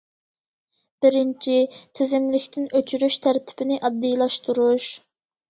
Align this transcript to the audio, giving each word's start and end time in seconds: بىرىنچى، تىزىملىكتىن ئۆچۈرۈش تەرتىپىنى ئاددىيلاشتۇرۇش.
بىرىنچى، 1.05 1.57
تىزىملىكتىن 1.99 2.65
ئۆچۈرۈش 2.81 3.19
تەرتىپىنى 3.27 3.79
ئاددىيلاشتۇرۇش. 3.83 4.91